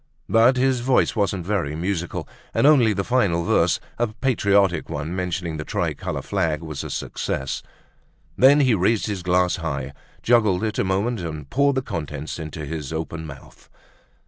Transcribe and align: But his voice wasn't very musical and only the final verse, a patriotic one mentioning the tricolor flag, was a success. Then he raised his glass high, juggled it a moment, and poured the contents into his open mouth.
But 0.27 0.57
his 0.57 0.79
voice 0.79 1.15
wasn't 1.15 1.45
very 1.45 1.75
musical 1.75 2.27
and 2.55 2.65
only 2.65 2.91
the 2.91 3.03
final 3.03 3.43
verse, 3.43 3.79
a 3.99 4.07
patriotic 4.07 4.89
one 4.89 5.15
mentioning 5.15 5.57
the 5.57 5.63
tricolor 5.63 6.23
flag, 6.23 6.63
was 6.63 6.83
a 6.83 6.89
success. 6.89 7.61
Then 8.35 8.61
he 8.61 8.73
raised 8.73 9.05
his 9.05 9.21
glass 9.21 9.57
high, 9.57 9.93
juggled 10.23 10.63
it 10.63 10.79
a 10.79 10.83
moment, 10.83 11.19
and 11.19 11.47
poured 11.47 11.75
the 11.75 11.83
contents 11.83 12.39
into 12.39 12.65
his 12.65 12.91
open 12.91 13.27
mouth. 13.27 13.69